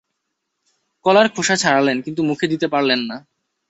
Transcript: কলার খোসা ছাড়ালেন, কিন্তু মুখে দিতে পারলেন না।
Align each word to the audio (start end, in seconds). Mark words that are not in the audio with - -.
কলার 1.05 1.27
খোসা 1.35 1.55
ছাড়ালেন, 1.55 1.97
কিন্তু 2.01 2.21
মুখে 2.23 2.45
দিতে 2.47 2.67
পারলেন 2.67 3.01
না। 3.09 3.17